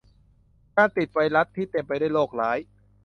[0.77, 2.57] การติดไวรัสที่เต็มไปด้วยโรคร้าย